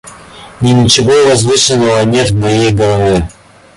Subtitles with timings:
[0.63, 3.29] И ничего возвышенного нет в моей голове.